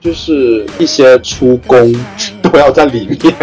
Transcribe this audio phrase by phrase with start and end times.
[0.00, 1.92] 就是一些出工
[2.40, 3.34] 都要在里面。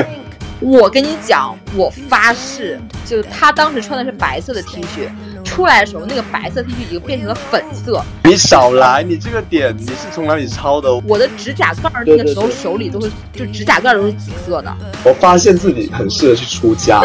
[0.62, 5.10] 我跟你讲，我发誓，就他当时穿的是白色的 T 恤，
[5.44, 8.02] 出来的时候那个白色 T 恤已经变成了粉色。
[8.24, 10.96] 你少来，你这个点你是从哪里抄的？
[11.06, 14.74] 我的指甲盖那个时候手里都是，就指甲盖都是紫色的。
[15.04, 17.02] 我发现自己很适合去出家。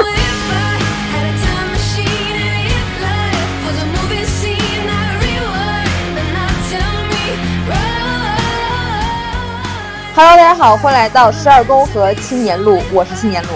[10.22, 13.48] Hello，大家好，欢迎来到十二宫和青年路，我是青年路，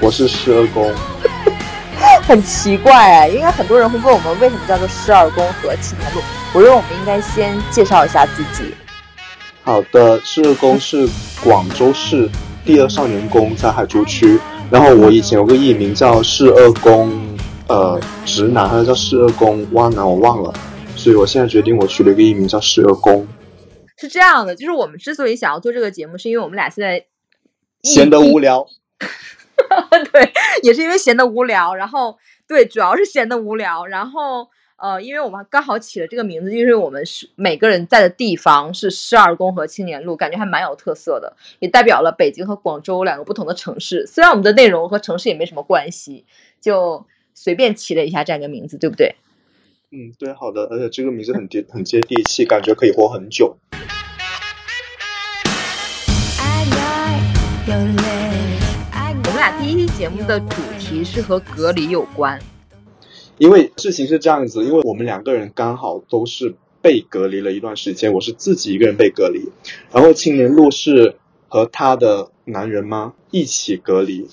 [0.00, 0.90] 我是十二宫，
[2.26, 6.22] 很奇怪哎，应该很多人会问我们为什么叫做十二宫和青年路，
[6.54, 8.74] 我认为我们应该先介绍一下自己。
[9.62, 11.06] 好的，十二宫是
[11.44, 12.30] 广州市
[12.64, 14.40] 第二少年宫，在海珠区。
[14.70, 17.12] 然后我以前有个艺名叫十二宫，
[17.66, 20.50] 呃，直男还是叫十二宫弯男，我忘了。
[20.96, 23.26] 所以我现在决定，我取了一个艺名叫十二宫。
[24.04, 27.06] 是这样的，就是我们之所以想要做这个节目，是因为我们俩现在
[27.82, 28.66] 闲得无聊。
[30.12, 31.74] 对，也是因为闲得无聊。
[31.74, 33.86] 然后，对，主要是闲得无聊。
[33.86, 44.06] 然后，呃，因为我们刚好起了这个名字，就是我们是每个人在的地方是十二宫和青年路，感觉还蛮有特色的，也代表了北京和广州两个不同的城市。
[44.06, 46.26] 虽然我们的内容和城市也没什么关系，
[46.60, 49.14] 就随便起了一下这样一个名字，对不对？
[49.92, 53.56] 嗯，对，好的，而且这个名字很接很接地气，感觉可以活很久。
[57.76, 62.40] 我们俩第一期节目的主题是和隔离有关，
[63.36, 69.50] 因为事情是这样子，因为我们两个人刚好都是被隔离了一段时间，我是自己一个人被隔离，
[69.90, 71.16] 然后青年路是
[71.48, 74.28] 和他的男人吗一起隔离。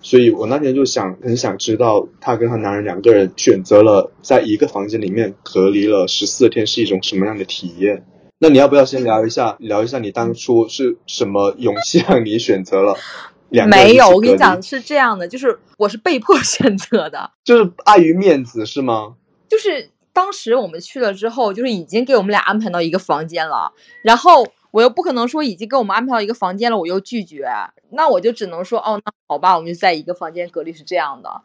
[0.00, 8.04] 所以我那天就想很想知道，她跟她男人两个人选择了在一个房间里面隔离了十四天是一种什么样的体验？
[8.44, 12.94] 那你要不要先聊一下，聊一下你当初是什么勇气让你选择了
[13.48, 19.14] 没有，我跟你讲是这样的，就是我是被迫选择的， 就是碍于面子是吗？
[19.48, 23.72] 就是当时我们去了之后，就是已经给我们俩安排到一个房间了，
[24.02, 24.46] 然后。
[24.74, 27.46] 我又不可能说已经给我们安排到一个房间了，我又拒绝，
[27.90, 31.42] 那我就只能说哦，那好吧，我们就在一个房间隔离是这样的。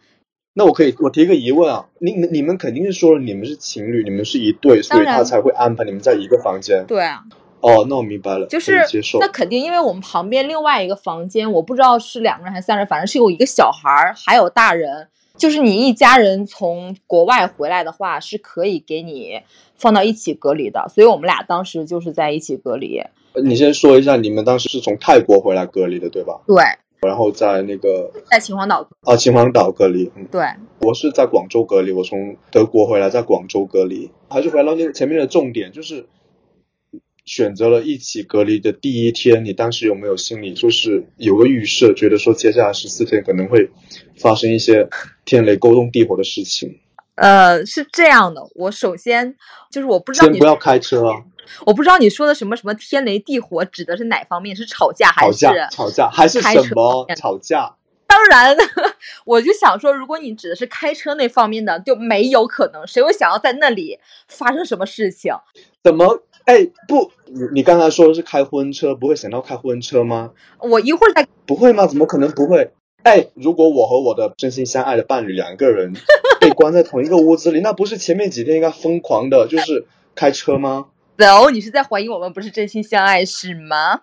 [0.53, 6.85] 那我可以，我提个疑问啊，你们你们肯定是说了你们是情侣，你们是一对，所以他才会安排你们在一个房间。
[6.87, 7.23] 对啊。
[7.61, 9.19] 哦，那我明白了，就是接受。
[9.19, 15.07] 那肯定，因为我们旁边另外一个房间，我不知道是两个人还是三人，反正是有一个小孩儿，还有大人。
[15.37, 19.41] 就是你一家人从国外回来的话，是可以给你
[19.77, 20.85] 放到一起隔离的。
[20.93, 23.01] 所以我们俩当时就是在一起隔离。
[23.43, 26.41] 你先说一下，你们当时是从泰国回来隔离的，对吧？
[26.45, 26.57] 对。
[27.01, 30.11] 然后在那个在秦皇岛啊，秦皇岛隔离。
[30.15, 30.43] 嗯对。
[30.79, 34.09] 我是在广州隔离，我从德国回来，在广州隔离。
[34.29, 36.05] 还是回到那个前面的重点，就是
[37.25, 43.69] 选择了一起隔离的第一天，你当时有没有心里就是有个预设，觉得说接下来十四天可能会
[44.17, 44.89] 发生一些
[45.25, 46.79] 天雷勾动地火的事情？
[47.19, 49.35] 呃，是这样的，我首先
[49.69, 51.23] 就是我不知道你不要开车啊。
[51.65, 54.55] 我不知道你说的什么什么天雷地火指的是哪方面？
[54.55, 57.75] 是吵架还是吵架还是什么吵架？
[58.05, 58.55] 当然，
[59.25, 62.85] 我就想说，如果你指的是开车那方面的，就没有可能。
[62.87, 65.33] 谁会想要在那里发生什么事情？
[65.83, 66.23] 怎么？
[66.45, 70.31] 哎，不，你你刚才说的是开婚车，不会想到开婚车吗？
[70.57, 71.85] 我一会儿再不会吗？
[71.85, 72.71] 怎么可能不会？
[73.09, 75.93] 哎，如果我和我的真心相爱的伴侣两个人
[76.39, 80.85] 被关在同一个屋子里， 那不是前面几天应该疯狂的就是开车吗？
[81.17, 84.01] 走，你是在怀疑我们不是真心相爱是吗？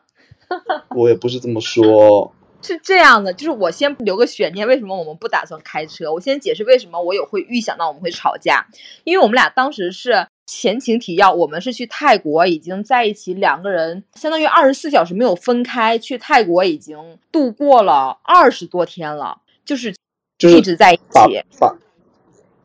[0.97, 6.13] 我也不是这么说，是这样的，就是我先留个悬念，为什么我们不打算开车？
[6.13, 8.67] 我先解释为什么我有会预想到我们会吵架，
[9.05, 19.95] 因为我们俩当时是前情提要，我们是去泰国已经在一起，两个人相当于二十四小时没有分开，去泰国已经度过了二十多天了，就是
[20.39, 21.77] 就是一直在一起，把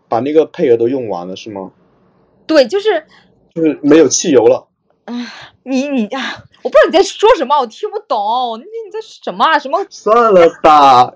[0.07, 1.71] 把那个配额都用完了是吗？
[2.45, 3.05] 对，就是。
[3.53, 4.69] 就是没有汽油了。
[5.03, 5.13] 啊，
[5.63, 6.21] 你你啊，
[6.63, 8.57] 我不知道你在说什么，我听不懂。
[8.59, 9.59] 你你在什么啊？
[9.59, 9.85] 什么？
[9.89, 11.15] 算了吧。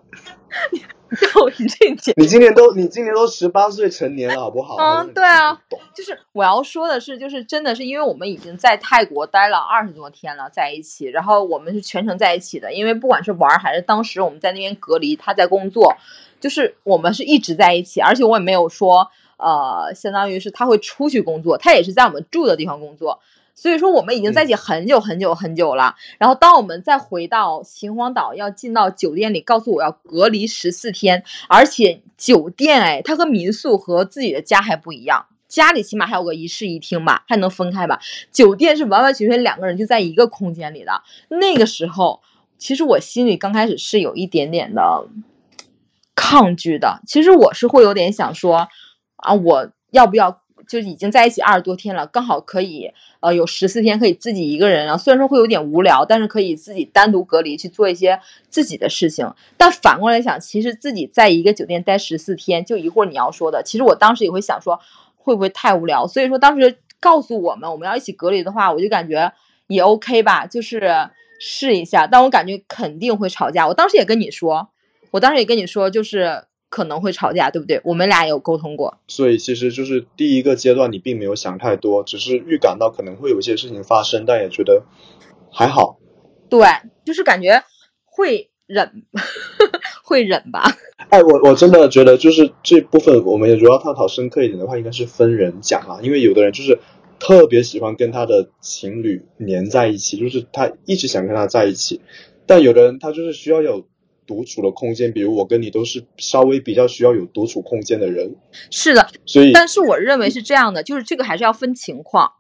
[1.10, 4.76] 你你这你今年都你今年都十八岁成年了，好不好？
[4.78, 5.62] 嗯，对啊。
[5.94, 12.74] 就是我要说的是，就是真的是因为我们已经在泰国待了二十多天了，在一起，然后我们是全程在一起的。
[12.74, 15.96] 因为不管是玩还是当时我们在那边隔离，他在工作，
[16.40, 19.10] 就是我们是一直在一起，而且我也没有说。
[19.38, 23.20] 呃，相当于是他会出去工作，他也是在我们住的地方工作，
[23.56, 25.96] 所以说我们已经在一起很久很久很久了。
[26.20, 38.00] 然后当我们再回到秦皇岛，要进到酒店里，告诉我要隔离十四天，而且酒店哎，它和民宿和自己的家还不一样，家里起码还有个一室一厅吧，还能分开吧。
[38.32, 41.02] 酒店是完完全全两个人就在一个空间里的。
[41.30, 42.22] 那个时候，
[42.58, 45.08] 其实我心里刚开始是有一点点的
[46.14, 47.02] 抗拒的。
[47.08, 48.68] 其实我是会有点想说，
[49.16, 54.98] 啊，我要不要就已经在一起二十多天了，刚好可以呃有十四天可以自己一个人啊。
[54.98, 58.20] 虽然说会有点无聊，但是可以自己单独隔离去做一些
[58.50, 59.34] 自己的事情。
[59.58, 64.80] 但反过来想，其实自己在一个酒店待十四天，就一会儿你要说的，其实我当时也会想说。
[65.18, 66.06] 会不会太无聊？
[66.06, 69.34] 所以说当时告诉我们我们要一起隔离的话，我就感觉
[69.66, 71.10] 也 OK 吧，就是
[71.40, 72.06] 试一下。
[72.06, 73.68] 但我感觉肯定会吵架。
[73.68, 74.70] 我当时也跟你说，
[75.10, 76.44] 我当时也跟你说，就是
[76.76, 77.80] 可能会吵架，对不对？
[77.86, 78.98] 我们俩有沟通过。
[79.08, 84.84] 所以其实就是第一个阶段，你并没有想太多，只是预感到可能会有一些事情发生，但也觉得
[85.50, 86.00] 还好。
[86.50, 86.68] 对，
[87.06, 87.64] 就是感觉
[88.04, 89.06] 会忍，
[90.04, 90.66] 会忍吧。
[91.10, 96.00] 哎，我我真的觉得，就是这部分，我们也主要探讨深刻一点的话，应该是分人讲啊。
[96.02, 96.78] 因为有的人就是
[97.22, 102.02] 特别喜欢跟他的情侣黏在一起，就是他一直想跟他在一起。
[102.46, 103.88] 但有的人他就是需要有
[104.28, 108.36] 独处的空间，比如我跟你都是稍微比较需要有独处空间的人。
[108.72, 112.32] 是的，所以但是我认为是这样的，就是这个还是要分情况。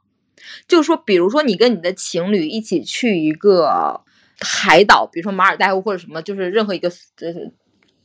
[0.67, 4.01] 就是说，比如说你跟你的情侣一起去一个
[4.39, 6.89] 海岛，比如说马尔代夫或者什么，就是任何一个
[7.21, 7.51] 呃。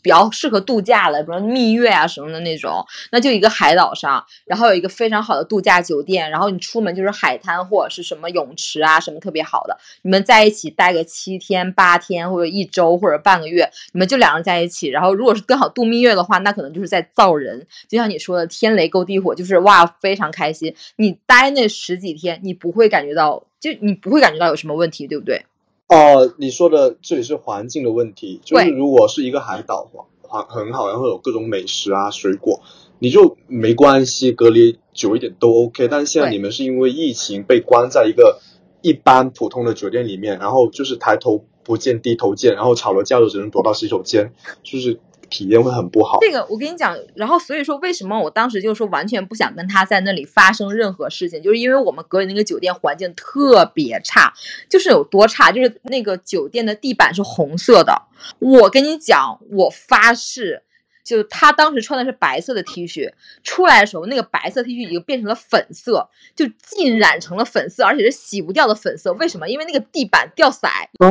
[0.02, 25.44] 比较适合度假的，比如蜜月啊什么的那种，那就一个海岛上，然后有一个非常好的度假酒店，然后你出门就是海滩或者是什么泳池啊什么特别好的，你们在一起待个七天八天或者一周或者半个月，你们就两人在一起，然后如果是刚好度蜜月的话，那可能就是在造人，就像你说的天雷勾地火，就是哇非常开心，你待那十几天，你不会感觉到，就你不会感觉到有什么问题，对不对？
[25.90, 29.90] 哦，你说的这里是环境的问题，就是如果是一个海岛，
[30.22, 32.62] 环很好，然后有各种美食啊、水果，
[33.00, 35.88] 你就没关系，隔离久一点都 OK。
[35.88, 38.40] 但是现在你们是因为疫情被关在一个
[38.82, 44.32] 一般普通的酒店里面，然后就是抬头不见低头见，然后吵了架就只能躲到洗手间，
[44.62, 45.00] 就是。
[45.30, 46.18] 体验会很不好。
[46.20, 54.32] 这个我跟你讲，然后所以说为什么我当时就说完全不想跟他在那里发生任何事情，就是因为我们隔离那个酒店环境特别差，
[54.68, 58.02] 就是有多差，就是那个酒店的地板是红色的。
[58.38, 60.64] 我跟你讲，我发誓。
[61.10, 63.12] 就他当时穿的是白色的 T 恤，
[63.42, 69.12] 出来的时候那个白色 T 恤已经变成了粉色，就浸染成了粉色，而且是洗不掉的粉色。
[69.14, 69.48] 为什么？
[69.48, 70.68] 因为那个地板掉色。
[71.00, 71.08] 哦，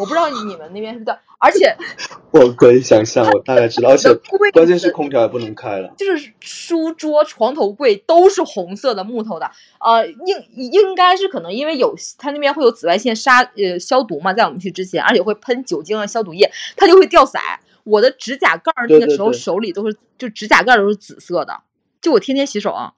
[0.00, 1.76] 我不知道你们那边是掉，而且
[2.32, 4.08] 我可以想象，我大概知道，而且
[4.52, 5.92] 关键是空调也不能开了。
[5.98, 17.38] 就是书桌、床头柜都是红色的木头的，呃，应应该是可能因为有他那边会有紫外线杀呃消毒嘛，在我们去之前，而且会喷酒精啊消毒液，它就会掉色。
[17.84, 21.60] 我的指甲盖儿那个时候手里都是，就指甲盖都是紫色的，
[22.00, 22.94] 就我天天洗手啊。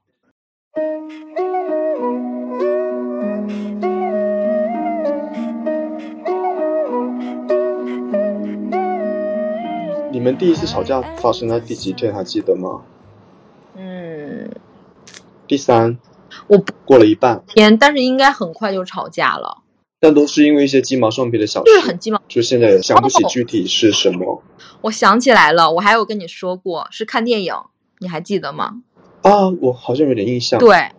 [10.13, 12.15] 你们第一次吵架发生在第几天？
[12.15, 12.83] 还记得吗？
[13.75, 14.49] 嗯，
[15.49, 15.99] 第三。
[16.47, 19.65] 我过了一半天，但是应该很快就吵架了。
[20.07, 22.23] 但都是因为一些鸡毛蒜皮的小事，就是很鸡毛。
[22.29, 24.41] 就现在想不起具体是什么。
[24.83, 27.53] 我想起来了，我还有跟你说过，是看电影，
[27.99, 28.83] 你还记得吗？
[29.23, 30.61] 啊，我好像有点印象。
[30.61, 30.93] 对，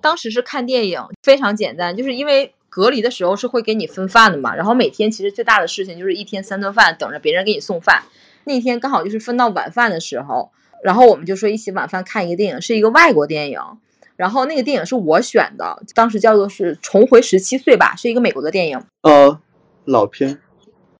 [0.00, 8.04] 当时是看电影，非常简单，就是因为隔离的时候是会给你分饭的嘛，然后每天其实最大的事情就是一天三顿饭，等着别人给你送饭。
[8.44, 10.52] 那天刚好就是分到晚饭的时候，
[10.84, 13.58] 然后我们就说一起晚饭看一个电影，是一个外国电影。
[14.22, 18.80] 然后那个电影是我选的，当时叫做是《重回十七岁》吧，是一个美国的电影。
[19.00, 19.40] 呃，
[19.84, 20.38] 老片。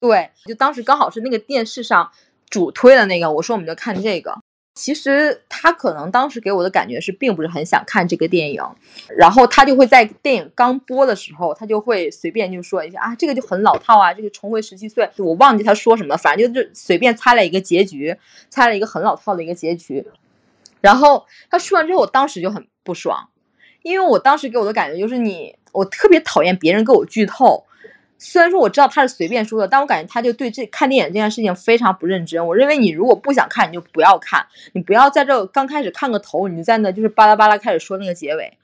[0.00, 2.10] 对，就当时刚好是那个电视上
[2.50, 4.40] 主推的那个，我说我们就看这个。
[4.74, 8.60] 其实他可能当时给我的感觉是并不是很想看这个电影，
[9.16, 18.16] 然后他就会在电影刚播的时候，他就会随便就说一下啊，这个就很老套啊，这个重回十七岁，我忘记他说什么，反正就是随便猜了一个结局，
[18.50, 20.04] 猜了一个很老套的一个结局。
[20.80, 22.66] 然后他说完之后，我当时就很。
[22.82, 23.28] 不爽，
[23.82, 27.64] 因为我当时给我的感觉就是你，我特别讨厌别人给我剧透。
[28.18, 32.46] 虽然说我知道他是随便说的，但我感觉他就对这看电影这件事情非常不认真。
[32.46, 38.58] 我认为你如果不想看，你就不要看，你不要在这刚开始看个头，你就在那就是巴拉巴拉开始说那个结尾，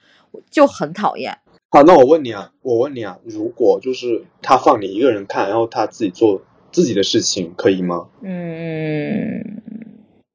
[0.48, 1.38] 就很讨厌。
[1.70, 8.06] 好，那我问你啊，我问你啊，如果就是他放你一个人看，然后他自己做自己的事情，可以吗？
[8.22, 9.60] 嗯，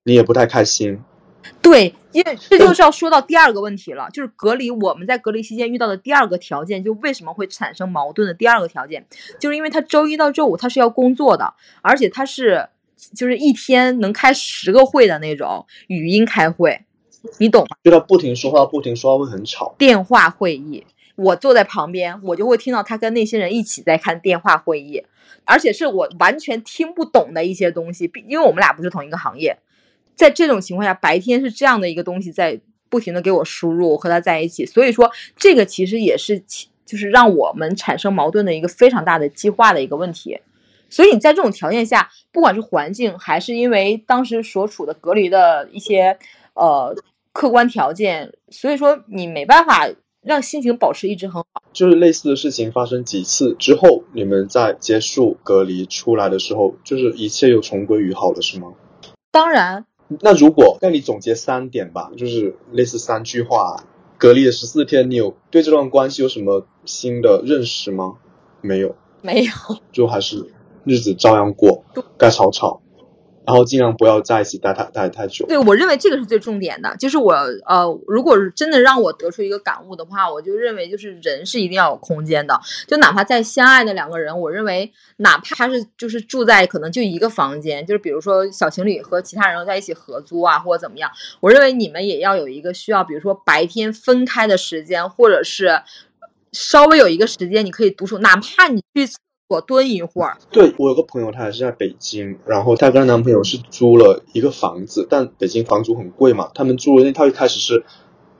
[0.03, 0.99] 你也不太开心。
[1.61, 4.69] 对，因为这就是要说到第二个问题了，就是隔离。
[4.71, 9.05] 我们在隔离期间遇到的第二个条件，就为什么会产生矛盾的第二个条件，
[9.39, 12.69] 就是因为他周一到周五他是要工作的，而且他是
[13.15, 16.81] 就是一天能开十个会的那种语音开会。
[17.37, 17.77] 你懂吗？
[17.83, 19.73] 就他不停说话，不停说话会很吵。
[19.77, 20.85] 电话会议，
[21.15, 25.03] 我坐在旁边，我就会听到他跟那些人一起在看电话会议，
[25.45, 29.57] 而且是我完全听不懂的一些东西，因为我们俩不是同一个行业。
[30.15, 36.43] 在这种情况下，白天是这样的一个东西在不停的给我输入，我和他在一起，所以说这个其实也是
[36.85, 40.39] 就是让我们产生矛盾的一个非常大的激化的一个问题。
[40.89, 46.19] 所以你在这种条件下，不管是环境还是因为当时所处的隔离的一些
[46.53, 46.95] 呃
[47.31, 49.89] 客观条件，所以说你没办法
[50.21, 51.63] 让心情保持一直很好。
[51.73, 58.73] 就是类似的事情发生几次之后，你们在结束隔离出来的时候，就是一切又重归于好了，是吗？
[59.31, 59.87] 当然。
[60.21, 63.83] 那如果那你总结三点吧，就是类似三句话。
[64.15, 68.13] 隔离的十四天，你有对这段关系有什么新的认识吗？
[68.61, 69.51] 没有，没有，
[69.91, 70.49] 就还是
[70.85, 71.83] 日子照样过，
[72.17, 72.81] 该吵吵。
[73.45, 75.45] 然后尽量不要在一起待太待太久。
[75.47, 77.33] 对我认为这个是最重点的，就是我
[77.65, 95.81] 呃，如果真的让我得出一个感悟的话，我就认为就是人是一定要有空间的，就哪怕在相爱的两个人，我认为哪怕他是就是住在可能就一个房间，就是比如说小情侣和其他人在一起合租啊或者怎么样，我认为你们也要有一个需要，比如说白天分开的时间，或者是
[96.53, 99.11] 稍微有一个时间你可以独处，哪怕你去。
[99.53, 100.37] 我蹲一会儿。
[100.51, 106.49] 对我有个朋友，她也是在北京，然后她跟她男朋友是租了一个房子，但北京房租很贵嘛。
[106.55, 107.85] 他们租的那套一开始是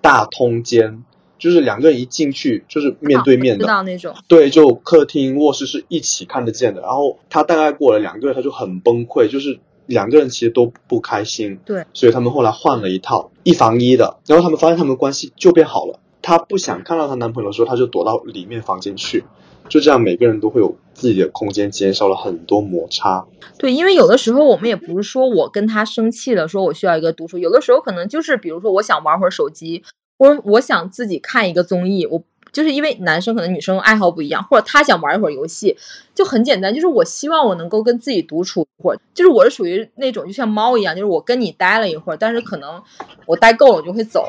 [0.01, 1.03] 大通间，
[1.37, 4.15] 就是两个人一进去就是面对面的，知道那种。
[4.27, 6.81] 对，就客厅、卧室是一起看得见的。
[6.81, 11.59] 然后他大概过了两个月，他就很崩溃，就是两个人其实都不开心。
[11.63, 15.99] 对，所以他们后来换了一套一房一的，然后他们发现他们关系就变好了。
[16.21, 19.25] 她不想看到她男朋友的时候，她就躲到里面房间去。
[19.69, 23.25] 就这样，每个人都会有自己的空间，减少了很多摩擦。
[23.57, 27.37] 对，因为有的时候我们也不是说我跟他生气了，说我需要一个独处。
[27.37, 29.83] 有的时候可能就是，比如说我想玩会儿手机，
[30.19, 32.05] 或者我想自己看一个综艺。
[32.05, 35.75] 我就是因为男生可能女生爱好不一样，或者他想玩一会儿游戏，
[36.13, 38.99] 就很简单，就是我希望我能够跟自己独处一会儿。
[39.15, 42.83] 就是我是属于那种就像猫一样，就是我跟你待了一会儿，但是可能
[43.25, 44.27] 我待够了我就会走，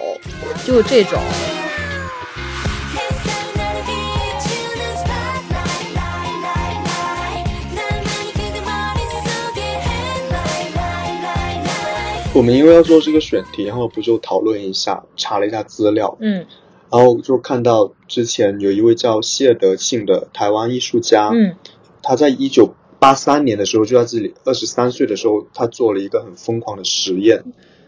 [0.64, 1.18] 就这种。
[12.34, 16.44] 我们因为要做这个选题，然后不就讨论一下，查了一下资料，嗯，
[16.90, 21.54] 然后就看到之前有一位叫谢德庆的台湾艺术家，嗯，
[22.02, 27.44] 他在一九八三年的时候就在这里，二十三岁的时候，他做了一个很疯狂的实验，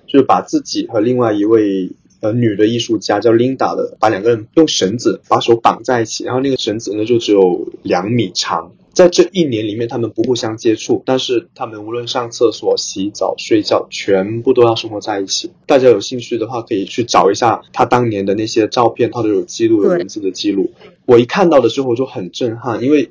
[0.07, 8.71] 就是把自己和另外一位呃女的艺术家叫 Linda 的，把两个人用绳子把手绑在一起，然后那个绳子呢就只有两米长。
[8.97, 15.51] 在这一年里面，他们不互相接触，但是他们无论上厕所、洗澡、睡觉，全部都要生活在一起。
[15.67, 20.73] 大家有兴趣的话，可以去找一下他当年的那些照片，他都有记录，有文字的记录。
[21.05, 23.11] 我一看到的时候就很震撼，因为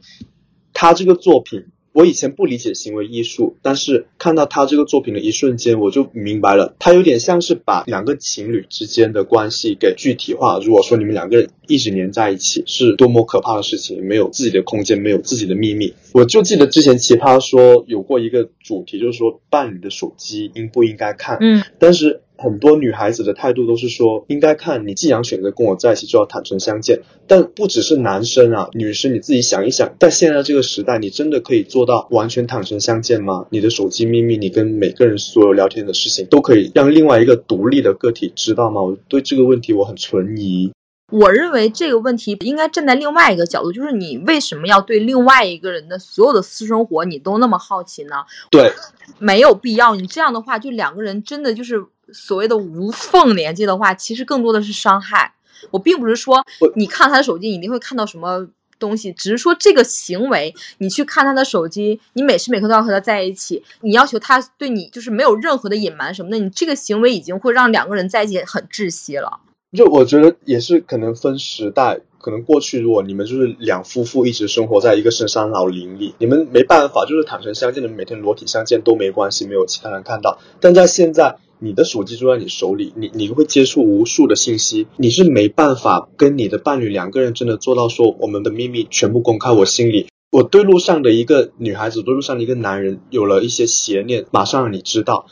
[0.73, 1.65] 他这个作品。
[1.95, 10.59] 我以前不理解行为艺术，但是看到他这个作品的一瞬间，我就明白了，他有点像是把两个情侣之间的关系给具体化。
[10.59, 15.93] 如果说你们两个人一直黏在一起，是多么可怕的事情，没有自己的空间，没有自己的秘密。
[16.11, 22.23] 我就记得之前奇葩说有过一个主题，就是说伴侣的手机应不应该看，嗯，但是。
[22.37, 27.01] 很多女孩子的态度都是说，应该看你既然选择跟我在一起，就要坦诚相见。
[27.27, 33.47] 但不只是男生啊，女生你自己想一想，在现在这个时代，你真的可以做到完全坦诚相见吗？
[33.49, 38.81] 你的手机秘密，你跟每个人所有聊天的事情，都可以让另外一个独立的个体知道吗？
[38.81, 40.71] 我对这个问题我很存疑。
[41.11, 48.15] 我认为这个问题应该站在另外一个角度，就是你为什么要对另外一个人的所有的私生活你都那么好奇呢？
[48.51, 48.71] 对，
[49.19, 49.95] 没有必要。
[49.95, 51.85] 你这样的话，就两个人真的就是。
[52.13, 55.33] 所谓的无缝连接的话，其实更多的是伤害。
[55.71, 56.45] 我并不是说
[56.75, 58.47] 你看他的手机一定会看到什么
[58.77, 69.39] 东西，只是说这个行为，你去看他的手机，你每时每刻都要和他在一起，你要求他对你就是没有任何的隐瞒什么的，你这个行为已经会让两个人在一起很窒息了。
[69.75, 80.37] 就我觉得也是可能分时代，可能过去如果你们就是两夫妇一直生活在一个深山老林里，你们没办法就是坦诚相见你们，每天裸体相见都没关系，没有其他人看到。
[80.59, 81.37] 但在现在。
[81.59, 89.51] 你的手机就在你手里，你你会接触无数的信息，你是没办法跟你的伴侣两个人真的做到说我们的秘密全部公开。
[89.51, 95.27] 我心里，我对路上的一个女孩子，对路上的一个男人有了一些邪念，马上让你知道，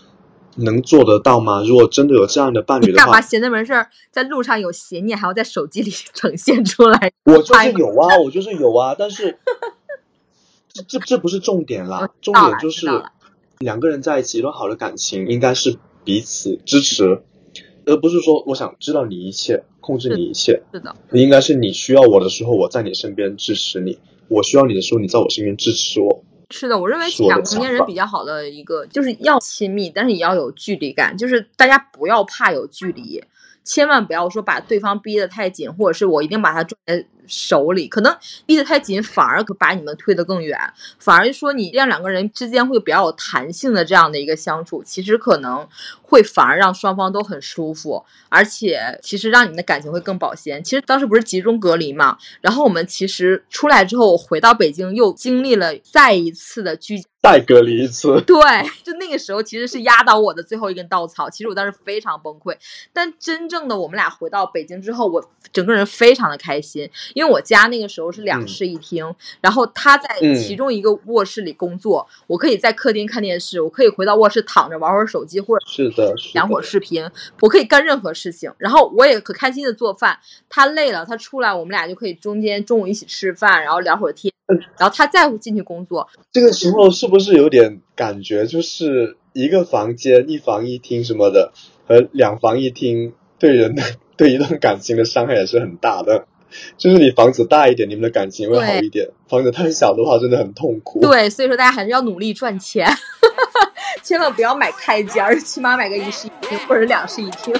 [0.55, 1.61] 能做得到吗？
[1.67, 7.11] 如果真的有这样的伴侣的话，干嘛闲着没事儿在路上有邪念，还要在手机里呈现出来？
[7.25, 9.39] 我就是有啊，我就是有啊，但是
[10.71, 12.87] 这这这不是重点啦，重点就是
[13.59, 15.77] 两个人在一起一段好的感情应该是。
[16.03, 17.21] 彼此支持，
[17.85, 20.61] 而不是说我想知道你一切，控制你一切。
[20.73, 26.23] 是的，应该是你需要我的时候，我在你身边支持你；我需要你的时候，你在我身边支持我。
[26.49, 33.23] 是的，我认为是两个成年人比较好的一个，就是要亲密，但是也要有距离感，就是大家不要怕有距离，
[33.63, 36.63] 千万不要说把对方逼得太紧，或者是我一定把他
[37.27, 38.15] 手里，可能
[38.45, 40.57] 逼得太紧，反而可把你们推得更远，
[40.99, 45.67] 反而说你让两个人之间会比较有弹性的这样的一个相处，其实可能
[46.01, 50.63] 会反而让双方都很舒服，而且其实让你们的感情会更保鲜。
[50.63, 57.03] 其实当时不是集中隔离嘛，然后我们其实出来之后，我回到北京又经历了再一次的居。
[57.23, 58.35] 再隔离一次，对，
[58.83, 61.29] 就那个时候其实是压倒我的最后一根稻草。
[61.29, 62.57] 其实我当时非常崩溃，
[62.91, 76.63] 但真正的我们俩回到北京之后，我整个人非常的开心，因为我家那个时候是两嗯室一厅，然后他在嗯其中一个卧室里工作，我可以在客厅看电视，我可以回到卧室躺着玩会儿手机或者是的，是两会儿。
[76.63, 77.07] 视频，
[77.41, 80.17] 我可以干任何事情，然后我也可开心的做饭。
[80.49, 86.07] 他累了，他出来，我们俩就可以中间中午一起吃饭，然后聊会儿天，嗯然后他再进去工作。
[86.31, 91.51] 这个时候是不是有点感觉，就是一个房间一房一厅什么的，
[91.85, 93.83] 和两房一厅对人的
[94.15, 96.25] 对一段感情的伤害也是很大的。
[96.77, 100.99] 就是你房子大一点，你们的感情会好一点；房子太小的话，真的很痛苦。
[101.01, 102.87] 对，所以说大家还是要努力赚钱，
[104.03, 107.53] 千万不要买开间儿，起码买个一室一厅或者两室一厅。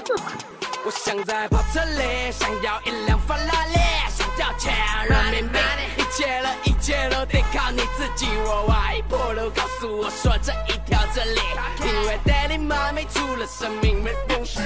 [0.86, 3.76] 我想在跑车里，想要一辆法拉利，
[4.10, 4.74] 想要钱
[5.08, 5.73] 人民币，一
[6.16, 8.28] 切的一切都得靠你自己。
[8.46, 11.40] 我外婆都，告诉我说这一条真理，
[11.80, 14.60] 因为 Daddy 妈没出了生命，没东西。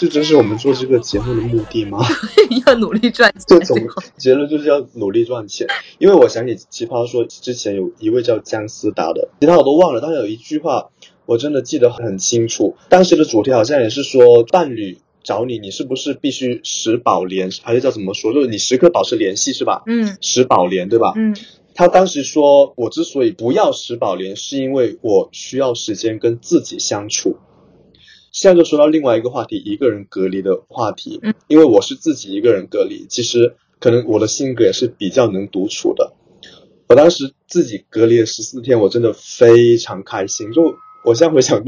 [0.00, 1.98] 这真是我们做这个节目的目的吗？
[2.66, 3.42] 要努力赚钱。
[3.46, 3.76] 这种
[4.16, 5.66] 结论就是要努力赚钱。
[5.98, 10.88] 因为我想起奇葩说之前有一位叫姜思达的，其他我都忘了，但是有一句话
[11.26, 12.74] 我真的记得很清楚。
[12.88, 18.32] 当时的主题好像也是说，伴侣找你，你是不是必须时保联，还是叫怎么说？
[18.32, 19.82] 就是你时刻保持联系是吧？
[19.86, 21.14] 嗯时保联对吧？
[21.16, 21.34] 嗯
[21.74, 27.36] 他当时说，我之所以不要时保联，是因为我需要时间跟自己相处。
[28.30, 31.18] 现在就说到另外一个话题，一个人隔离的话题。
[31.22, 36.12] 嗯，因为我是自己一个人隔离，其实可能我的性格也是比较能独处的。
[36.88, 40.52] 我当时自己隔离了十四天，我真的非常开心。
[40.52, 41.64] 就我现在回想，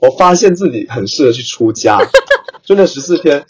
[0.00, 1.98] 我发现自己很适合去出家。
[2.62, 3.44] 就那十四天，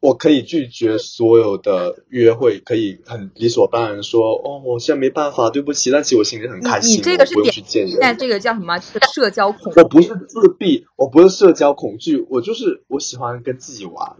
[0.00, 5.90] 我可以拒绝所有的约会，可以很理所当然说，哦，我现在没办法，对不起。
[5.90, 8.14] 但其实我心里很开心，你你这个是我不用去见现在。
[8.14, 8.78] 这个叫什么？
[9.14, 14.16] 社交恐我不是自闭，我不是社交恐惧，我就是我喜欢跟自己玩，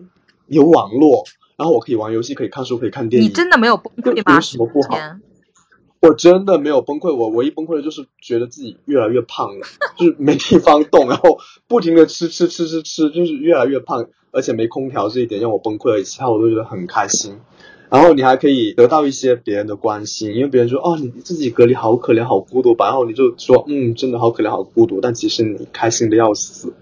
[0.49, 1.25] 有网络，
[1.57, 3.29] 然后我可以玩游戏，可以看书，可以看电影。
[3.29, 4.35] 你真的没有崩溃吗？
[4.35, 5.21] 有什么不好天
[6.01, 17.39] 我真的没有崩溃，我唯一崩溃的就是觉得自己越来越胖了，就是没地方动，然后不停的吃吃吃吃吃，就是越来越胖，而且没空调这一点让我崩溃了，其他我都觉得很开心。
[17.89, 26.75] 然后你还可以得到一些别人的关心，因为别人说哦你自己隔离好可怜好孤独吧，然后你就说嗯真的好可怜好孤独，但其实你开心的要死。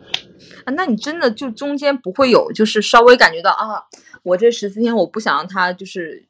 [0.65, 3.85] 啊，那你真的就中间不会有，就是稍微感觉到啊，
[4.23, 6.25] 我这十四天我不想让他就是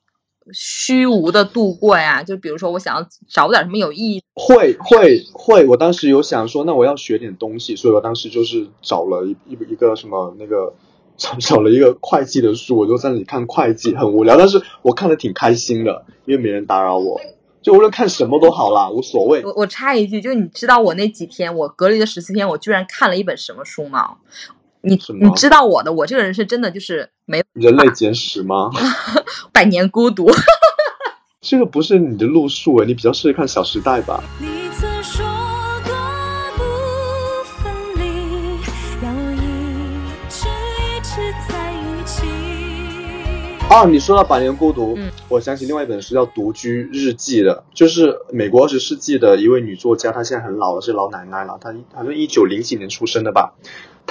[0.52, 2.22] 虚无的度过呀。
[2.22, 10.74] 就比如说，我想要找点什么有意义会会会，我当时有想说，那我要学点东西，所以我当时就是找了一一一个什么那个
[11.16, 17.20] 找找了一个会计的书，我就在那里看会计，很无聊，但是我看的挺开心的，因为没人打扰我，
[17.62, 19.44] 就无论看什么都好啦，无所谓。
[19.44, 24.16] 我我插一句，就你知道我那几天我隔离的十四天，我居然看了一本什么书吗？
[24.84, 28.70] 你你知道我的，我这个人是真的就是没人类简史吗？
[29.50, 30.30] 百年孤独。
[31.40, 34.22] 这个不是你的路数诶，你比较适合看《小时代》吧？
[34.38, 34.46] 你
[34.78, 35.24] 曾说
[35.84, 35.94] 过
[36.56, 36.62] 不
[37.62, 38.60] 分离，
[39.02, 39.38] 要一
[40.28, 42.26] 直一直在一起。
[43.68, 53.54] 啊，你说到百年孤独，嗯我想起另外一本书叫《独居日记》的，就是美国二十世纪的一位女作家，她现在很老了，是老奶奶了，她好像一九零几年出生的吧。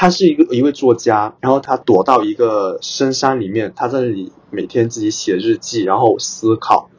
[0.03, 6.89] 他是一个一位作家，然后他躲到一个深山里面，他在那里每天自己写日记，然后思考。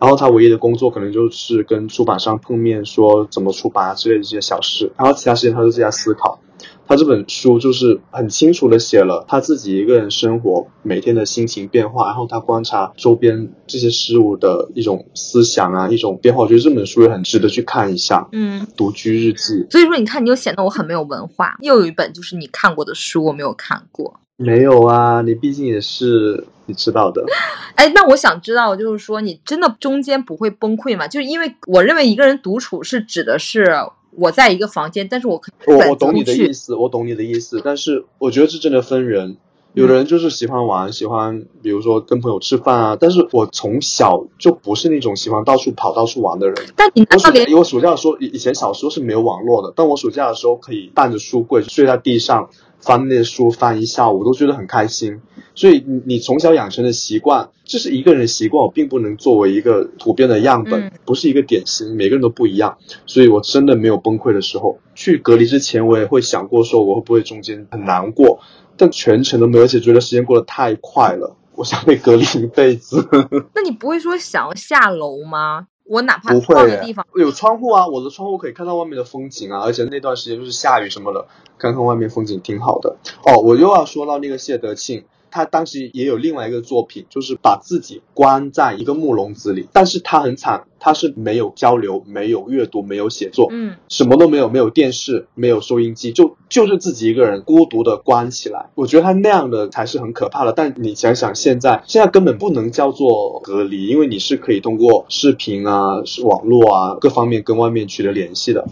[0.00, 6.40] 然后他唯一的工作可能就是跟出版商碰面，说怎么出版啊之类的这些小事，然后其他时间他都在家思考。
[6.86, 16.42] 他这本书就是很清楚的写了他自己一个人生活每天的心情变化，然后他观察周边这些事物的一种思想啊，一种变化。
[16.42, 18.28] 我觉得这本书也很值得去看一下。
[18.32, 21.56] 嗯，独居日记所以说你看，你又显得我很没有文化。
[21.60, 24.20] 又有一本就是你看过的书，我没有看过。
[24.36, 27.24] 没有啊，你毕竟也是你知道的。
[27.74, 31.08] 哎，那我想知道，就是说你真的中间不会崩溃吗？
[31.08, 33.66] 就是因为我认为一个人独处是指的是
[34.12, 39.36] 我在一个房间，但是我可以我我懂你的意思，我懂你的意思，但是我觉得这真的分人。
[39.72, 46.56] 有的人就是喜欢玩，喜欢比如说跟朋友吃饭啊，但是我从小就不是那种喜欢到处跑、到处玩的人。
[46.76, 52.50] 但你我暑我暑假的时候，以以前小时候是没有网络的，但我暑假的时候可以伴着书柜睡在地上，
[52.84, 55.20] 翻那些书翻一下午，我都觉得很开心。
[55.54, 62.76] 所以你你从小养成的习惯，这是一个人的习惯，我并不能作为一个普遍的样本，嗯不是一个典型，每个人都不一样。
[63.06, 64.78] 所以我真的没有崩溃的时候。
[64.94, 68.40] 去隔离之前，我也会想过说我会不会中间很难过，
[68.76, 71.36] 但全程都没有，而且觉得时间过得太快了。
[71.56, 73.06] 我想被隔离一辈子。
[73.54, 75.68] 那你不会说想要下楼吗？
[75.84, 81.26] 我哪怕不会耶换个地方，有窗户啊，我的窗户可以看到外面的风景啊，而且那段时间就是下雨什么的，
[81.58, 82.96] 看看外面风景挺好的。
[83.24, 98.66] 哦，我又要说到那个谢德庆，他当时也有另外一个作品，就是把自己关在一个木笼子里，但是他很惨，他是没有交流、没有阅读、没有写作，嗯，什么都没有，没有电视，没有收音机，就就是自己一个人孤独的关起来。
[98.76, 100.52] 我觉得他那样的才是很可怕的。
[100.52, 108.64] 但你想想，现在现在根本不能叫做隔离，因为你是可以通过视频啊、是网络啊各方面跟外面取得联系的，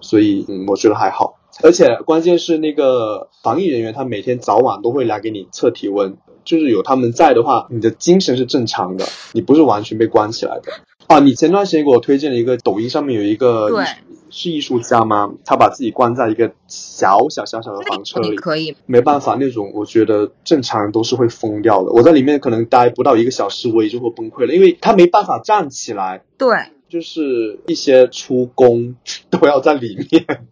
[0.00, 1.29] 所以嗯，我觉得还好。
[1.62, 10.72] 而且关键是那个防疫人员，他每天早晚都会来给你测体温，就是有他们在的话，你的精神是正常的，你不是完全被关起来的。
[11.06, 13.86] 啊，你前段时间给我推荐了一个抖音上面有一个对艺
[14.30, 15.32] 是艺术家吗？
[15.44, 21.90] 他把自己关在一个小小小小的房车里，可以，没办法，那种我觉得正常人都是会疯掉的。
[21.90, 26.48] 我在里面可能待不到一个小时，我也就会崩溃了，因为他没办法站起来，对，
[26.88, 28.94] 就是一些出工
[29.30, 30.46] 都要在里面。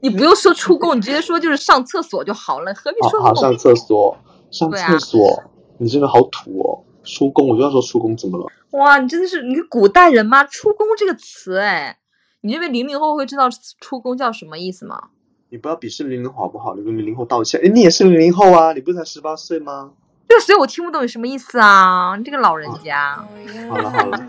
[0.00, 3.56] 你不用说出宫，你直接说就是上厕所就好了，何必说好上？
[3.56, 4.16] 厕所，
[4.50, 5.42] 上厕所，
[5.78, 6.84] 你真的好土哦！
[7.04, 8.46] 出工，我就要说出工怎么了？
[8.78, 10.44] 哇，你真的是你是古代人吗？
[10.44, 11.98] 出宫这个词，哎，
[12.42, 13.48] 你认为零零后会知道
[13.80, 15.08] 出宫叫什么意思吗？
[15.50, 16.74] 你不要鄙视零零后好不好？
[16.74, 17.60] 你跟零零后道歉。
[17.62, 19.90] 哎，你也是零零后啊，你不是才十八岁吗？
[20.28, 23.22] 对，所以我听不懂你什么意思啊，你这个老人家。
[23.68, 24.18] 好了好了，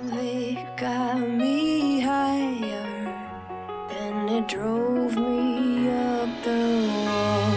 [4.35, 7.53] it drove me up the wall.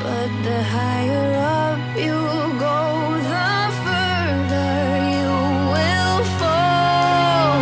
[0.00, 2.18] But the higher up you
[2.58, 4.72] go, the further
[5.12, 5.36] you
[5.72, 7.60] will fall.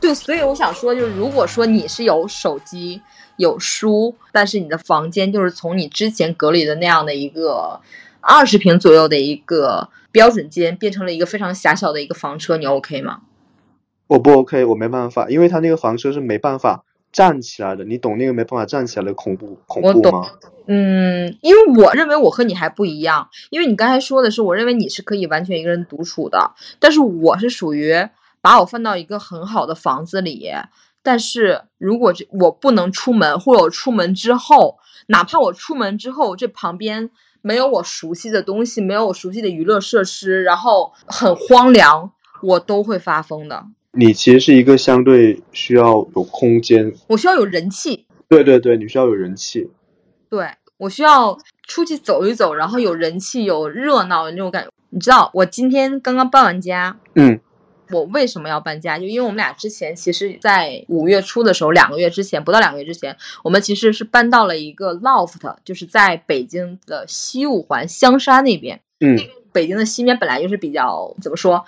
[0.00, 3.02] 对，所以我想说，就是如果说你是有手机。
[3.36, 7.80] 有书，但是你的房间就是从你之前隔离的那样的一个
[8.20, 13.22] 二十平左右的一个标准间，变成了一个非常狭小的一个房车，你 OK 吗？
[14.06, 20.30] 我不 OK，我没办法，因为他那个房车是没办法站起来的，你懂那个没办法站起来的恐怖恐怖吗？
[20.66, 27.94] 嗯，因为我认为我和你还不一样，因为你刚才说的是，我认为你是可以完全一个人独处的，但是我是属于
[28.40, 30.50] 把我放到一个很好的房子里，
[31.02, 42.12] 但是如果这我不能出门，或者我出门之后，哪怕我出门之后，这旁边没有我熟悉的东西，没有我熟悉的娱乐设施，然后很荒凉，
[42.42, 43.64] 我都会发疯的。
[43.94, 49.70] 你其实是一个相对需要有空间，我需要有人气，对对对，你需要有人气。
[50.28, 54.70] 对我需要出去走一走，然后有人气、有热闹的那种感觉。
[54.90, 57.38] 你知道，我今天刚刚搬完家，嗯
[57.90, 58.98] 我为什么要搬家？
[58.98, 68.80] 就因为我们俩之前其实，在五月初的时候，两个月之前，不到两个月之前，我们其实是搬到了一个 loft，就是在北京的西五环香山那边。
[69.00, 69.18] 嗯
[69.52, 71.64] 北京的西边本来就是比较怎么说，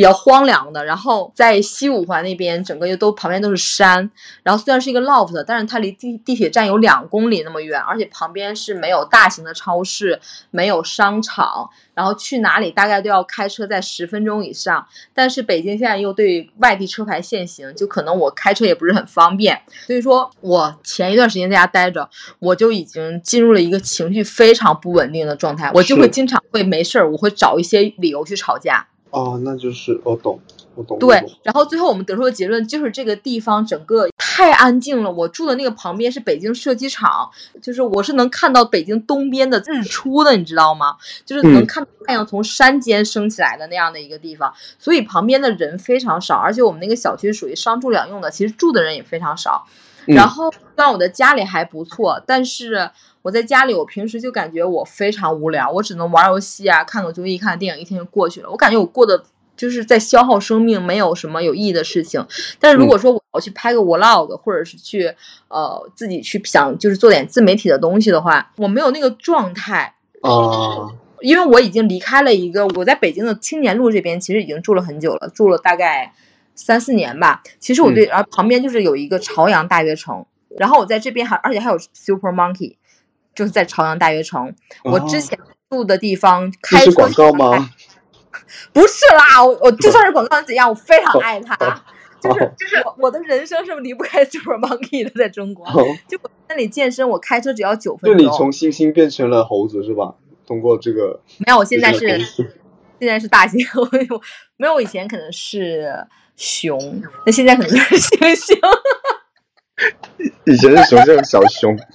[0.00, 4.10] 比较荒凉的，然后在西五环那边，整个就都旁边都是山，
[4.42, 10.18] 然后虽然是一个 loft，但是它离地地铁站有两公里那么远，而且旁边是没有大型的超市，
[10.50, 14.86] 没有商场，然后去哪里大概都要开车在十分钟以上。
[15.12, 22.08] 但是北京现在又对外地车牌限行，就可能我开车也不是很方便，所以说我前一段时间在家待着，
[22.38, 28.86] 我就已经进入了一个情绪非常不稳定的状态，我就会经常会没事儿，我会找一些理由去吵架。
[29.10, 30.40] 哦，那就是我懂，
[30.74, 30.98] 我懂。
[30.98, 35.10] 对，然后最后我们得出的结论就是这个地方整个太安静了。
[35.10, 40.96] 我住的那个旁边是北京射击场，就是我是能看到北京东边的日出的，你知道吗？
[41.26, 49.66] 就是能嗯看到太阳从山间升起来的那样的一个地方，所以旁边的人非常少，而且我们那个小区属于商住两用的，其实住的人也非常少。
[50.06, 52.90] 嗯然后虽然我的家里还不错，但是
[53.22, 58.50] 我在家里，我平时就感觉我非常无聊，我只能玩游戏啊，看个综艺、看个电影，一天就过去了。
[58.50, 59.22] 我感觉我过的
[59.56, 62.26] 就是在消耗生命，没有什么有意义的事情。
[62.58, 65.14] 但是如果说我要去拍个 vlog，或者是去
[65.48, 69.94] 呃自己去想就是做点自媒体的东西的话，我没有那个状态。
[70.22, 76.12] 哦，因为我已经离开了一个我在北京的青年路这边，其实已经住了很久了，住了大概
[76.64, 77.42] 三四年吧。
[77.58, 80.24] 其实我对，然后旁边就是有一个朝阳大悦城，
[80.58, 82.76] 然后我在这边还而且还有 Super Monkey，
[83.34, 84.54] 就是在朝阳大悦城。
[84.84, 85.38] 我之哦前
[85.70, 87.70] 住的地方开车广告吗？
[88.72, 91.56] 不是啦，我我就算是广告怎样，我非常爱它。
[92.20, 95.64] 就是哦就是我我的人生是离不开 Super Monkey 的，在中国。
[95.66, 98.18] 哦，就我那里健身，我开车只要九分钟。
[98.18, 100.14] 就你从猩猩变成了猴子是吧？
[100.46, 102.18] 通过这个，没有，我现在是
[102.98, 103.82] 现在是大猩，我
[104.14, 104.22] 我
[104.56, 106.04] 没有我以前可能是
[106.40, 108.58] 熊，那现在可能是猩猩。
[110.46, 111.76] 以前是熊，现在是小熊。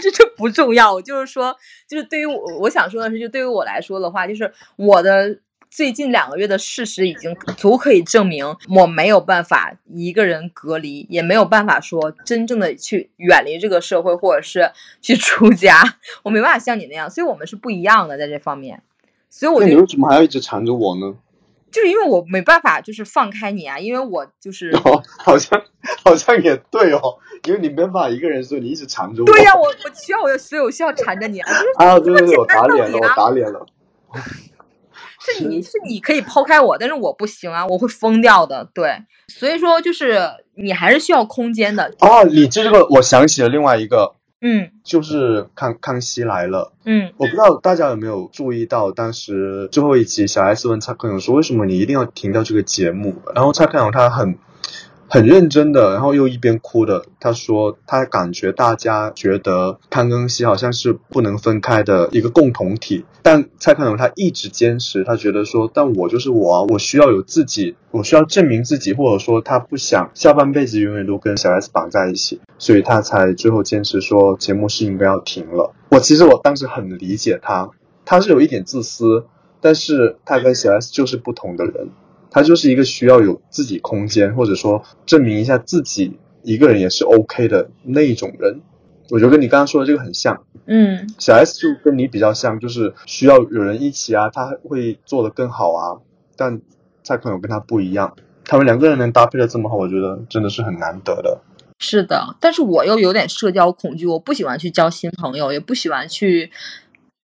[0.00, 1.56] 这这不重要，我就是说，
[1.88, 18.80] 就是对于我我想说的是，就对于我来说的话，就是我的最近两个月的事实已经足可以证明，我没有办法一个人隔离，也没有办法说真正的去远离这个社会，或者是去出家，我没办法像你那样，所以我们是不一样的在这方面。
[19.28, 21.16] 所以我你为什么还要一直缠着我呢？
[21.72, 25.60] 就是因为我没办法就是放开你啊，因为我就是哦，好像
[26.04, 29.26] 好像也对哦，因为你没办法一个人，所以你一直缠着我。
[29.26, 33.66] 对呀、我我需要我有所以我需要缠着你啊，就是啊，对对对，我打脸了，我打脸了。
[35.24, 38.68] 是你是你可以抛开我，但是我不行啊，我会疯掉的。
[38.74, 38.96] 对，
[39.28, 40.20] 所以说就是
[40.54, 41.94] 你还是需要空间的。
[42.00, 46.72] 哦，你这个我想起了另外一个，嗯就是康康熙来了。
[46.84, 54.36] 嗯，我不知道大家有没有注意到，当时最后一集小 S 问蔡康永说：“为什么你一定要停掉这个节目？”然后蔡康永他很
[55.12, 75.74] 很认真的，然后又一边哭的，他说他感觉大家觉得康跟熙好像是不能分开的一个共同体，但蔡康永他一直坚持，他觉得说，但我就是我，我需要有自己，我需要证明自己，或者说他不想下半辈子永远都跟小 S 绑在一起，所以他才最后坚持说节目是应该要停了。
[75.90, 77.68] 我其实我当时很理解他，
[78.06, 79.26] 他是有一点自私，
[79.60, 81.90] 但是他跟小 S 就是不同的人。
[82.32, 88.60] 他就是一个需要有自己空间，或者说证明一下自己一个人也是 OK 的那一种人。
[89.10, 96.00] 我觉得跟你刚刚说的这个很像，嗯小 S 就跟你比较像，就是需要有人一起啊，他会做得更好啊。
[96.34, 96.62] 但
[97.04, 98.16] 蔡康永跟他不一样，
[98.46, 101.42] 他们两个人能搭配的这么好，我觉得真的是很难得的。
[101.78, 106.50] 是的，但是我又有点社交恐惧，我不喜欢去交新朋友，也不喜欢去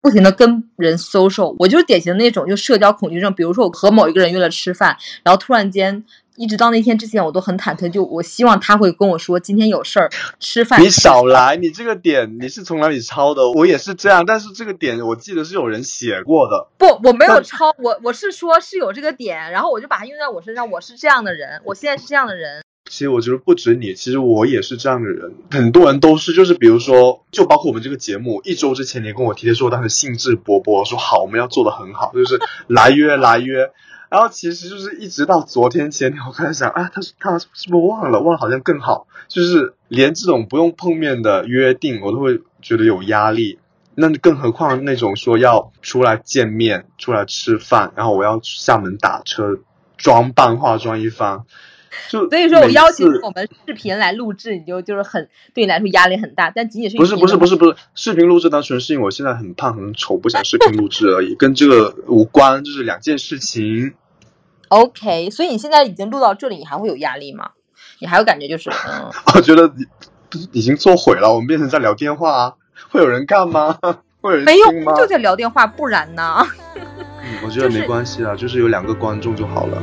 [0.01, 3.33] 不停的跟人 social，我就是典型的那种就社交恐惧症。
[3.35, 6.05] 比如说我和某一个人约了吃饭，然后突然间。
[6.41, 10.09] 一直到那天之前，我都很忐忑，就我希望他会跟我说今天有事儿，
[10.39, 10.81] 吃饭。
[10.81, 13.51] 你少来，你这个点你是从哪里抄的？
[13.51, 16.69] 我也是这样，但是这个点我记得是有人写过的。
[16.79, 20.71] 不，我没有抄，我我是说是有这个点，然后我就把它用在我身上。
[20.71, 22.63] 我是这样的人，我现在是这样的人。
[22.89, 33.71] 其实我觉得不止你，其实我也是这样的人，很多人都是，就是比如说，就包括我们这个节目，一周之前你跟我提的时候，当时兴致勃勃说好，我们要做的很好，就是 来约来约，
[34.09, 43.59] 然后其实就是一直到昨天前天，我开始想，啊，他他是不是忘了，忘了好像更好，就是连这种不用碰面的约定，我都会觉得有压力。
[44.01, 49.59] 那更何况那种说要出来见面、出来吃饭，然后我要厦门打车、
[49.97, 51.43] 装扮、化妆一番，
[52.11, 63.95] 就所以说我邀请次我们视频来录制，你就就是很对你来说压力很大，但仅仅是不是不是不是是不是，视频录制单纯是因为我现在很胖很丑，不想视频录制而已，跟这个无关，这是两件事情。
[64.69, 67.51] OK，所以你现在已经录到这里，你还会有压力吗？
[68.01, 72.55] 你还有感觉就是嗯， 我觉得你已经做毁了，我们变成在聊电话啊，
[72.91, 73.79] 会有人看吗？
[74.21, 74.95] 会有人没有？
[74.97, 76.47] 就在聊电话，不然呢？
[76.77, 79.83] 嗯，我觉得没关系啦，就是有两个观众就好了。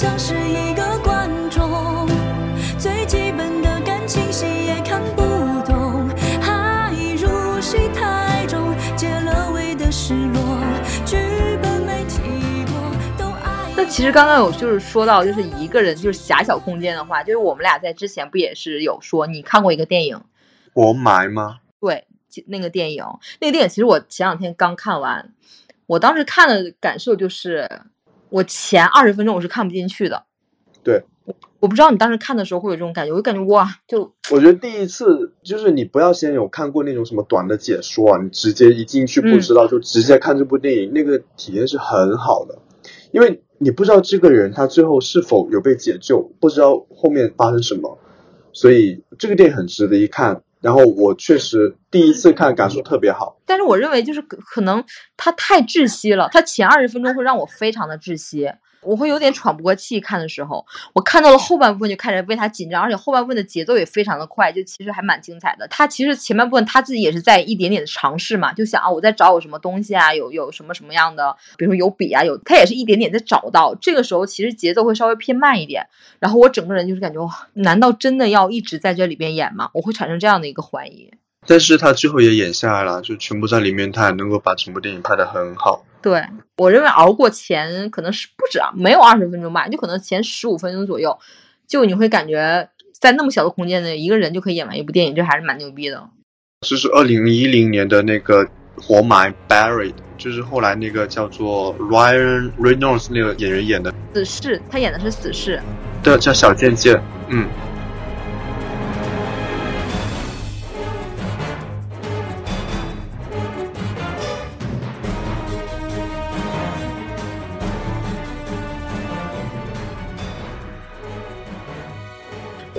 [0.00, 2.08] 像是一个观众，
[2.78, 5.20] 最基本的感情戏也看不
[5.70, 6.08] 懂，
[6.40, 10.40] 爱入戏太重，结了尾的失落，
[11.04, 11.18] 剧
[11.60, 12.80] 本没提过，
[13.18, 13.74] 都爱。
[13.76, 20.18] 那其实刚刚有就是说到，就是一个人就是狭小空间的话，就是我们俩在之前不也是有说，你看过一个电影，
[20.72, 21.58] 活埋吗？
[21.78, 22.06] 对，
[22.46, 23.04] 那个电影，
[23.38, 25.34] 那个电影其实我前两天刚看完，
[25.84, 27.82] 我当时看的感受就是，
[28.30, 30.24] 我前二十分钟我是看不进去的。
[30.82, 42.58] 对，我我不知道你当时看的时候会有这种感觉，我就感觉哇，就我觉得第一次就是你不要先有看过那种什么短的解说啊，你直接一进去不嗯知道、就直接看这部电影，那个体验是很好的，
[43.12, 47.98] 因为你不知道这个人他最后是否有被解救，不知道后面发生什么，
[48.52, 50.42] 所以这个电影很值得一看。
[50.60, 54.84] 然后我确实第一次看感受特别好，但是我认为就是可能
[55.16, 58.50] 它太窒息了，它前二十分钟会让我非常的窒息，
[58.82, 60.00] 我会有点喘不过气。
[60.00, 65.68] 看的时候，我看到了后半部分就开始为他紧张，而且后半部分的节奏也非常的快，就其实还蛮精彩的。
[65.68, 73.74] 他其实前半部分他自己也是在一点点的尝试嘛，就想啊，我在找有什么东西啊，有有什么什么样的，比如说有笔啊，有他也是一点点在找到。
[73.74, 75.86] 这个时候其实节奏会稍微偏慢一点，
[76.18, 77.20] 然后我整个人就是感觉，
[77.54, 79.70] 难道真的要一直在这里边演吗？
[79.74, 81.10] 我会产生这样的一个怀疑。
[81.46, 85.84] 但是他最后也演下来了，就全部在里面，他还能够把整部电影拍得很好。
[86.02, 86.22] 对
[86.56, 91.18] 我认为熬过前可能是不止啊，没有二十分钟吧，就可能前十五分钟左右，
[91.66, 96.08] 就你会感觉在那么小的空间内，一个人就可以演完一部电影，这还是蛮牛逼的。
[96.66, 98.44] 这是二零一零年的那个
[98.76, 103.92] 《活埋》（Buried），就是后来那个叫做 Ryan Reynolds 那个演员演的。
[104.14, 105.60] 死侍，他演的是死侍。
[106.02, 107.02] 对，叫小贱贱。
[107.28, 107.46] 嗯。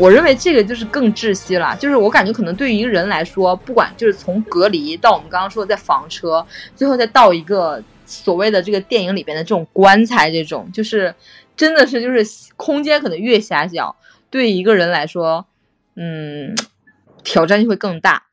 [0.02, 6.44] 我认为这个就是更窒息了，就是我感觉可能对于一个人来说，不管就是从隔离到我们刚刚说的在房车，
[6.76, 11.14] 最后再到一个所谓的这个电影里边的这种棺材，这种就是
[11.56, 12.26] 真的是就是
[12.58, 13.96] 空间可能越狭小，
[14.32, 15.46] 对一个人来说，
[15.96, 16.56] 嗯，
[17.24, 18.24] 挑战就会更大。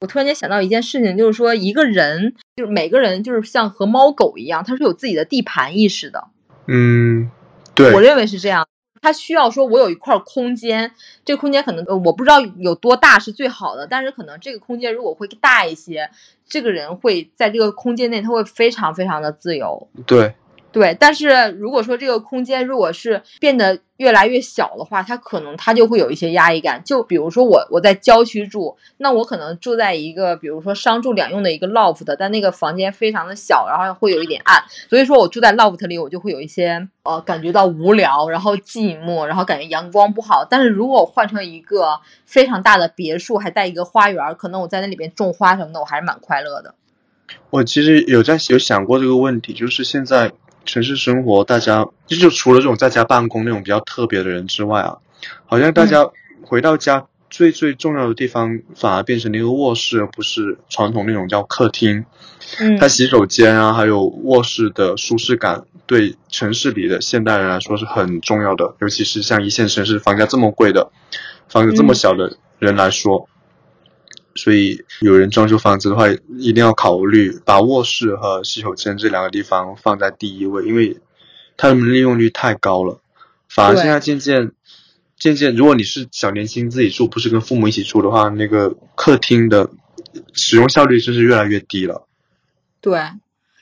[0.00, 6.26] 我突然间想到一件事情，就是说一个人就是每个人就是像和猫狗一样，他是有自己的地盘意识的。
[6.66, 7.30] 嗯，
[7.76, 8.66] 对，我认为是这样。
[9.02, 10.92] 他需要说，我有一块空间，
[11.24, 16.10] 这个空间可能，我不知道有多大是最好的，但是可能这个空间如果会大一些，
[16.48, 19.88] 这个人会在这个空间内，他会非常非常的自由。
[20.06, 20.34] 对。
[20.72, 26.84] 对，但是如果说这个空间如果是变得越来越小的话，它可能它就会有一些压抑感。
[26.84, 40.46] 就比如说我我在郊区住，那我可能住在一个比如说商住两用的一个 loft，但那个房间非常的小，然后会有一点暗，所以说我住在 loft 里，我就会有一些呃感觉到无聊，然后寂寞，然后感觉阳光不好。
[40.48, 46.76] 但是如果我换成一个非常大的别墅，还带一个花园，可能我在那里边种花什么的，我还是蛮快乐的。
[47.50, 50.30] 我其实有在有想过这个问题，就是现在。
[50.64, 54.98] 城市生活，大家就就除了这种在家办公那种比较特别的人之外啊，
[55.46, 56.08] 好像大家
[56.42, 62.04] 回到家最最重要的地方反而变成了一个卧室，而不是传统那种叫客厅。
[62.58, 70.90] 嗯，它洗手间啊，还有卧室的舒适感，对城市里的现代人来说是很重要的，尤其是像一线城市房价这么贵的，
[71.48, 73.28] 房子这么小的人来说。
[74.40, 80.96] 所以有人装修房子的话，一定要考虑把卧室和洗手间这两个地方放在第一位，因为
[81.58, 83.00] 它们利用率太高了。
[83.50, 84.52] 反而现在渐渐
[85.18, 89.68] 渐渐，如果你是小年轻自己住，不是跟父母一起住的话，那个客厅的
[90.32, 92.06] 使用效率真是越来越低了。
[92.80, 92.98] 对，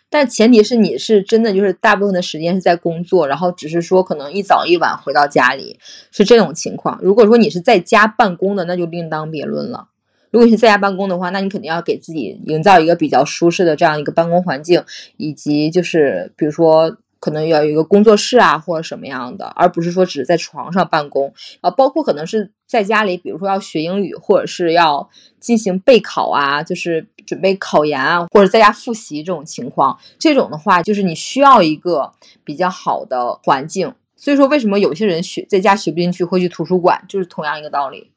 [0.09, 5.81] 但前提是你是真的就是大部分的时间是在工作，然后只是说可能一早一晚回到家里
[6.13, 7.01] 是这种情况。
[7.03, 9.89] 如果说你是在家办公的，那就另当别论了。
[10.31, 14.83] 如果你是在家办公的话，那你肯定要给自己营造一个比较舒适的这样一个办公环境，
[15.17, 21.71] 以及就是比如说可能要有一个工作室啊或者什么样的，而不是说只是在床上办公啊。
[21.71, 25.09] 包括可能是在家里，比如说要学英语或者是要
[25.41, 32.13] 进行备考啊，就是准备考研啊，或者在家复习这种情况，这种的话就是你需要一个
[32.45, 33.95] 比较好的环境。
[34.21, 38.11] 所以说，为什么有些人学在家学不进去，会去图书馆，就是同样一个道理。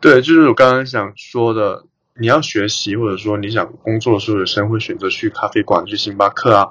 [0.00, 1.84] 对，就是我刚刚想说的，
[2.20, 6.68] 你要学习或者说你想工作的时候，有些人会选择去咖啡馆、去星巴克啊，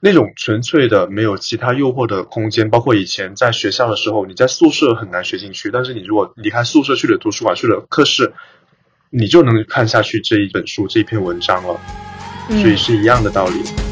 [0.00, 2.70] 那种纯粹的没有其他诱惑的空间。
[2.70, 8.32] 包括以前在学校的时候，你在宿舍很难学进去，但是你如果离开宿舍去了图书馆、去了课室，
[9.10, 11.80] 你就能看下去这一本书、这一篇文章了。
[12.48, 13.89] 所以是一样的道理。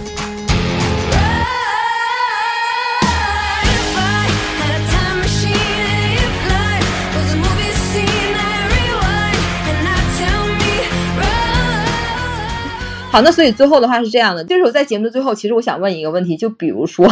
[13.10, 17.08] 好，那所以最后的话是这样的，就是我在节目的最后，其实我想问一个问题，就比如说，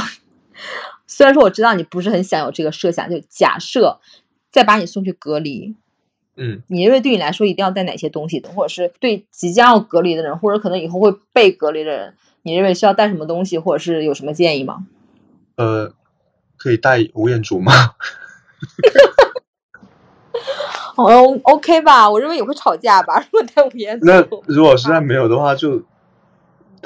[1.07, 3.99] 虽然说我知道你不是很想有这个设想，就假设
[4.53, 5.75] 再把你送去隔离，
[6.37, 14.87] 嗯，你认为对你来说一定要带哪些东西的，或者是对即将要隔离的人，或者可能以后会被隔离的人，你认为需要带什么东西，或者是有什么建议吗？
[15.57, 15.93] 呃，
[16.57, 17.73] 可以带吴彦祖吗？
[20.97, 23.23] 哦，OK 吧，我认为也会吵架吧。
[23.31, 25.83] 如果带吴彦祖，那如果实在没有的话，就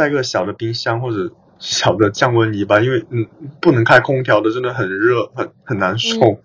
[0.00, 2.80] 带个小的冰箱或者 小的降温仪吧。
[2.80, 3.28] 因为嗯，
[3.60, 6.40] 不能开空调的，真的很热，很很难受。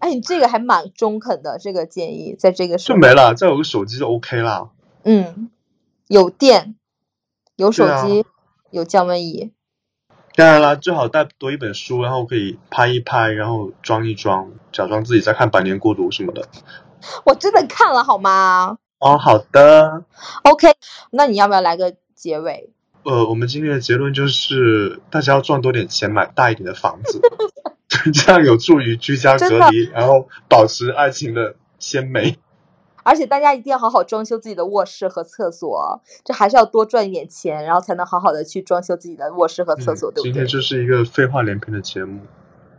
[0.00, 4.70] 哎，你这个还蛮中肯的，这个建议在这个就没了，再有个手机就 OK 啦。
[5.04, 5.50] 嗯，
[6.08, 6.76] 有电，
[7.56, 8.24] 有手机，
[8.70, 9.52] 有降温仪。
[10.36, 16.46] 当然啦，最好带多一本书，然后可以拍一拍，然后装一装，假装自己在看《百年孤独》什么的。
[17.24, 20.04] 我真的看了好吗哦，好的。
[20.44, 20.68] ？OK，
[21.10, 22.72] 那你要不要来个结尾？
[23.02, 27.20] 呃，我们今天的结论就是，大家要赚多点钱，买大一点的房子，
[28.12, 32.38] 这样有助于居家隔离，然后保持爱情的鲜美。
[33.02, 40.46] 而且大家一定要好好装修自己的卧室和厕所，这还是要多赚一点钱，然后才能好好的去装修自己的卧室和厕所，对不对嗯今天？
[40.46, 42.20] 就是一个废话连篇的节目。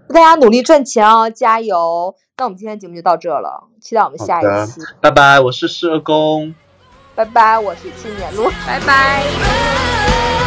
[0.09, 2.15] 大家努力赚钱哦，加油！
[2.38, 4.82] 那我们今天节目就到这了，期待我们下一期。
[5.01, 6.53] 拜拜，我是社工。
[7.22, 10.41] 拜拜，我是青年路，拜拜。